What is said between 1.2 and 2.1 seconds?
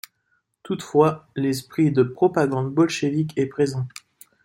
l'esprit de